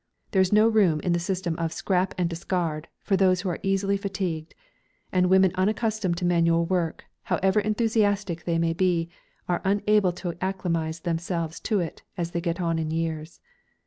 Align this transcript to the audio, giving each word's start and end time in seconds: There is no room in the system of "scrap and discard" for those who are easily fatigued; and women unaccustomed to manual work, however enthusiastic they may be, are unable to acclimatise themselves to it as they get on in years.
There 0.31 0.41
is 0.41 0.51
no 0.51 0.67
room 0.67 0.99
in 1.01 1.13
the 1.13 1.19
system 1.19 1.55
of 1.59 1.71
"scrap 1.71 2.15
and 2.17 2.27
discard" 2.27 2.87
for 3.03 3.15
those 3.15 3.41
who 3.41 3.49
are 3.49 3.59
easily 3.61 3.97
fatigued; 3.97 4.55
and 5.11 5.29
women 5.29 5.51
unaccustomed 5.53 6.17
to 6.17 6.25
manual 6.25 6.65
work, 6.65 7.05
however 7.25 7.59
enthusiastic 7.59 8.45
they 8.45 8.57
may 8.57 8.73
be, 8.73 9.09
are 9.47 9.61
unable 9.63 10.11
to 10.13 10.33
acclimatise 10.43 11.01
themselves 11.03 11.59
to 11.59 11.81
it 11.81 12.01
as 12.17 12.31
they 12.31 12.41
get 12.41 12.59
on 12.59 12.79
in 12.79 12.89
years. 12.89 13.41